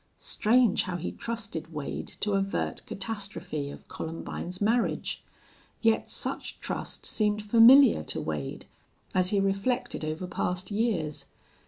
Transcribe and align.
Strange 0.17 0.81
how 0.81 0.97
he 0.97 1.11
trusted 1.11 1.71
Wade 1.71 2.13
to 2.21 2.31
avert 2.33 2.83
catastrophe 2.87 3.69
of 3.69 3.87
Columbine's 3.87 4.59
marriage! 4.59 5.23
Yet 5.79 6.09
such 6.09 6.59
trust 6.59 7.05
seemed 7.05 7.43
familiar 7.43 8.01
to 8.05 8.19
Wade, 8.19 8.65
as 9.13 9.29
he 9.29 9.39
reflected 9.39 10.03
over 10.03 10.25
past 10.25 10.71
years. 10.71 11.25